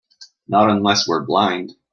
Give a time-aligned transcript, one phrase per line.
[0.47, 1.73] Not unless we're blind.